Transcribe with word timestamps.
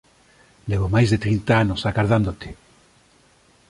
Levo 0.69 0.87
máis 0.95 1.09
de 1.09 1.21
trinta 1.23 1.53
anos 1.63 1.81
agardándote". 1.89 2.49